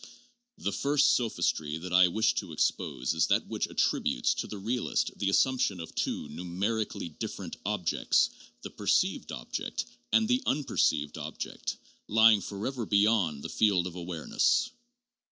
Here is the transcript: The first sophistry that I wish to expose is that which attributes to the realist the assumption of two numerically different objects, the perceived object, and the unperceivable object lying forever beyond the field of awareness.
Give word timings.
The 0.57 0.71
first 0.71 1.15
sophistry 1.15 1.77
that 1.77 1.93
I 1.93 2.07
wish 2.07 2.33
to 2.33 2.51
expose 2.53 3.13
is 3.13 3.27
that 3.27 3.45
which 3.45 3.67
attributes 3.67 4.33
to 4.33 4.47
the 4.47 4.57
realist 4.57 5.11
the 5.17 5.29
assumption 5.29 5.79
of 5.79 5.93
two 5.93 6.27
numerically 6.29 7.09
different 7.09 7.55
objects, 7.67 8.31
the 8.63 8.71
perceived 8.71 9.31
object, 9.31 9.85
and 10.11 10.27
the 10.27 10.41
unperceivable 10.47 11.21
object 11.21 11.77
lying 12.07 12.41
forever 12.41 12.87
beyond 12.87 13.43
the 13.43 13.49
field 13.49 13.85
of 13.85 13.93
awareness. 13.93 14.71